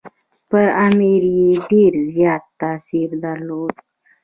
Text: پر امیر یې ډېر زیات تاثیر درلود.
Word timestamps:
پر 0.49 0.65
امیر 0.85 1.23
یې 1.37 1.49
ډېر 1.69 1.93
زیات 2.13 2.43
تاثیر 2.61 3.09
درلود. 3.23 3.73